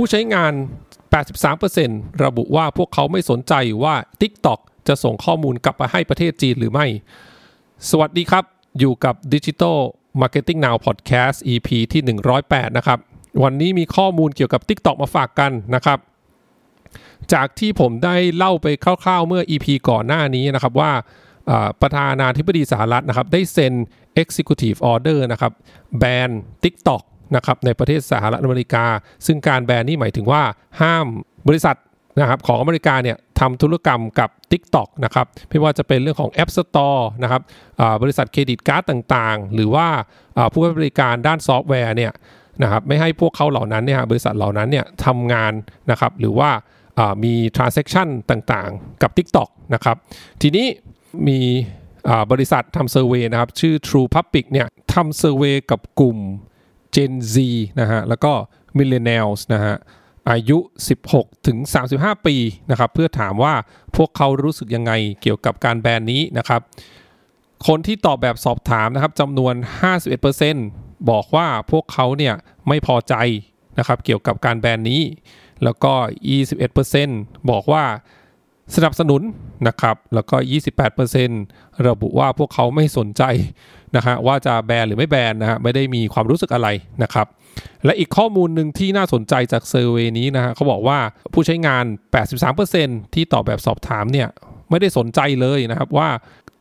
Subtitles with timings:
[0.00, 0.52] ู้ใช้งาน
[1.38, 6.86] 83%ระบุว่าพวกเขาไม่สนใจว่า TikTok จะส่งข้อมูลกลับไปให้ประเทศจีนหรือไม่
[7.90, 8.44] สวัสดีครับ
[8.78, 9.78] อยู่กับ Digital
[10.20, 12.02] Marketing Now Podcast EP ที่
[12.40, 12.98] 108 นะครับ
[13.42, 15.98] วันนี้มีข้อมูลเกี่ยวกับ TikTok มาฝากกันนะครับ
[17.32, 20.92] จากที่ผมได้เล่าไปคร่าวๆเมื่อ EP ก่อนหน้านี้นะครับว่า
[21.82, 23.74] ประธานาธิบดีสหรัฐนะครับ ได้เซ็น
[24.22, 25.52] Executive Order นะครับ
[25.98, 26.30] แบน
[26.64, 27.02] TikTok
[27.36, 28.84] นะครับในประเทศสหรัฐอเมริกา
[29.26, 30.42] ซึ่งการแบนนี้หมายถึงว่า
[30.80, 31.06] ห้าม
[31.48, 31.76] บริษัท
[32.20, 37.42] นะครับของอเมริกาเนี่ยทำธุรกรรมกับ TikTok นะครับไม่ว่าจะเป็นเรื่องของ App Store นะครับ
[38.02, 39.86] บริษัทเครดิตการ์ดต่างๆ หรือว่า
[40.52, 42.12] ผู้ให้บริการด้านซอฟต์แวร์เนี่ย
[42.62, 45.52] นะครับไม่ให้พวกเขาเหล่านั้นเนี่ยบริษัทเหล่านั้นเนี่ยทำงาน
[45.90, 46.50] นะครับหรือว่า
[47.24, 49.96] มี transaction ต่างๆ กับ TikTok นะครับ
[50.42, 50.66] ทีนี้
[51.28, 51.38] มี
[52.32, 56.18] บริษัททำเซอร์เวยนะครับชื่อ True Public เนี่ยทำเซอร์เวยกับกลุ่ม
[56.94, 57.34] Gen Z
[57.80, 58.32] นะฮะแล้วก็
[58.78, 59.74] Millennials นะฮะ
[60.30, 60.58] อายุ
[61.02, 61.58] 16 ถึง
[61.92, 62.36] 35 ปี
[62.70, 63.54] นะครับเพื่อถามว่า
[63.96, 66.60] พวกเขารู้สึกยังไงเกี่ยวกับการแบนนี้นะครับ
[67.66, 69.54] คนที่ตอบแบบสอบถามนะครับจำนวน
[70.32, 72.34] 51%บอกว่าพวกเขาเนี่ย
[72.68, 73.14] ไม่พอใจ
[73.78, 75.02] นะครับเกี่ยวกับการแบนนี้
[75.64, 75.92] แล้วก็
[76.72, 77.84] 21%บอกว่า
[78.76, 79.22] สนับสนุน
[79.68, 80.36] นะครับ แล้วก็
[81.10, 83.22] 28%ระบุว่าพวกเขาไม่สนใจ
[83.96, 86.68] นะฮะว่าจะแบนหรือไม่แบนนะฮะไม่ได้มีความรู้สึกอะไร
[87.02, 87.26] นะครับ
[87.84, 90.98] และอีกข้อมูลหนึ่งที่น่าสนใจจากเซอร์เวยนี้นะฮะเขาบอกว่า
[91.32, 91.84] ผู้ใช้งาน
[92.48, 94.28] 83%ที่ตอบแบบสอบถามเนี่ย
[94.70, 96.08] ไม่ได้สนใจเลยนะครับว่า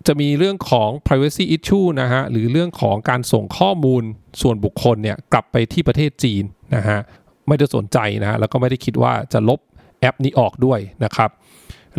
[0.07, 4.03] จะมีเรื่องของ privacy issue นะฮะหรือเรื่องของการส่งข้อมูล
[4.41, 6.43] ส่วนบุคคลเนี่ยกลับไปที่ประเทศจีน
[6.75, 6.99] นะฮะ
[7.47, 9.59] ไม่ได้สนใจนะแล้วก็ไม่ได้คิดว่าจะลบ
[10.01, 11.29] แอปนี้ออกด้วยนะครับ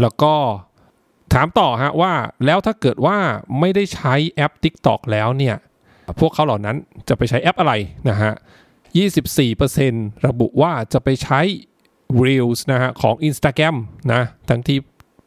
[0.01, 0.35] แล้วก็
[1.33, 2.13] ถามต่อฮะว่า
[2.45, 3.19] แล้วถ้าเกิดว่า
[3.61, 5.57] ไม่ได้ใช้แอป TikTok แล้วเนี่ย
[6.21, 6.77] พวกเขาเหล่านั้น
[7.09, 7.73] จะไปใช้แอปอะไร
[8.09, 8.33] นะฮะ
[9.11, 11.41] 24%ระบุว่าจะไปใช้
[12.23, 13.77] Reels นะฮะของ Instagram
[14.13, 14.79] นะทั้งที่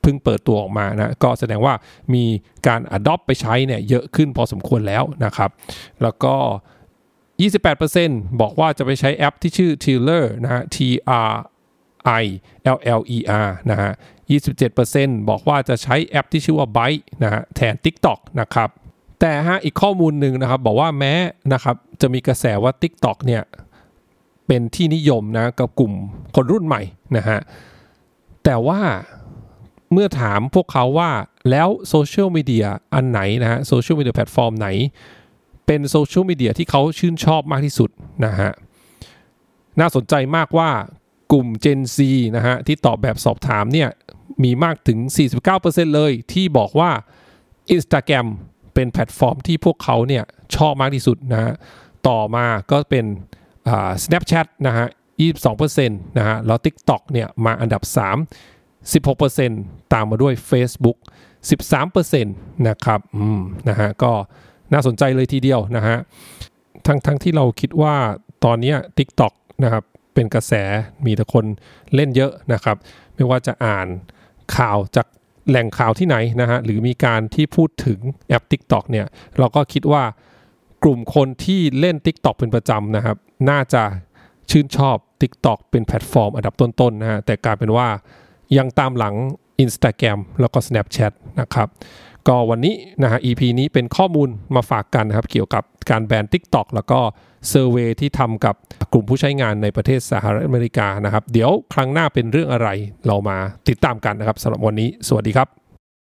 [0.01, 1.73] เพิ่งเปิดตัวออกมานะก็แสดงว่า
[2.13, 2.23] มี
[2.67, 5.49] การ adopt ไปใช้เนี่ยเยอะขึ้นพอสมควรแล้วนะครับ
[6.01, 6.35] แล้วก็
[7.57, 10.77] 28%บอกว่าจะไปใช้แอปที่ชื่อ Tiller นะฮะ T
[11.27, 11.31] R
[12.21, 12.25] I
[12.75, 13.91] L L E R นะฮะ
[14.59, 18.69] 27%บอกว่าจะใช้แอปที่ชื่อว่า Byte นะฮะแทน TikTok นะครับ
[19.19, 21.13] แต่ฮะอีกข้อมูลหนึ่งนะครับ บอกว่าแม้
[21.53, 23.43] นะครับจะมีกระแสว่า TikTok เนี่ย
[24.47, 25.93] เป็นที่นิยมนะกับกลุ่ม
[26.35, 26.81] คนรุ่นใหม่
[27.17, 27.39] นะฮะ
[28.43, 28.81] แต่ว่า
[29.93, 31.11] เมื่อถามพวกเขาว่า
[31.49, 34.67] แล้วโซเชียลมีเดียอันไหนนะฮะโซเชียลมีเดียแพลตฟอร์มไหน
[35.65, 37.89] เป็นโซเชียลมีเดียที่เขาชื่นชอบมากที่สุด
[38.25, 38.51] นะฮะ
[39.79, 40.69] น่าสนใจมากว่า
[41.33, 41.97] กลุ่ม Gen Z
[42.35, 43.89] นะฮะที่ตอบแบบสอบถามเนี่ย
[44.43, 44.99] มีมากถึง
[45.47, 46.91] 49%เลยที่บอกว่า
[47.75, 48.27] Instagram
[48.73, 50.23] เป็นแพลตฟอร์มที่พวกเขาเนี่ย
[50.55, 51.53] ชอบมากที่สุดนะฮะ
[52.07, 53.05] ต่อมาก็เป็น
[54.03, 54.87] Snapchat นะฮะ
[55.51, 57.83] 22%นะฮะแล้ว TikTok เนี่ยมาอันดับ
[58.91, 60.97] 3 16%ตามมาด้วย Facebook
[61.63, 64.11] 13%นะครับอืมนะฮะก็
[64.73, 65.97] น่าสนใจเลยทีเดียวนะฮะ
[66.87, 67.95] ทั้งทั้งที่เราคิดว่า
[68.45, 69.33] ตอนนี้ TikTok
[69.63, 70.53] นะครับ เป็นกระแส
[71.05, 71.45] มีแต่คน
[71.95, 72.77] เล่นเยอะนะครับ
[73.15, 73.87] ไม่ว่าจะอ่าน
[74.57, 75.07] ข่าวจาก
[75.49, 79.05] แหล่งข่าวที่ไหนนะฮะหรือมีการที่พูดถึงแอป TikTok เนี่ย
[79.39, 80.03] เราก็คิดว่า
[80.83, 83.17] กลุ่มคนที่เล่น TikTok เป็นประจำนะครับ
[83.49, 83.83] น่าจะ
[84.51, 87.87] ชื่นชอบ TikTok เป็นแพลตฟอร์มอันดับต้นๆนะฮะแต่กลายเป็นว่า
[88.57, 89.15] ยังตามหลัง
[89.63, 91.67] Instagram แล้วก็ Snapchat นะครับ
[92.27, 96.99] ก็วันนี้นะฮะ EP นี้เป็นข้อมูลมาฝากกันนะครับ เกี่ยวกับการแบน TikTok แล้วก็
[97.49, 98.55] เซอร์เวยที่ทำกับ
[98.93, 102.69] กลุ่มผู้ใช้งานในประเทศสหรัฐอเมริกานะครับ เดี๋ยวครั้งหน้าเป็นเรื่องอะไร
[103.07, 103.37] เรามา
[103.69, 105.62] ติดตามกันนะครับสำหรับวันนี้ สวัสดีครับ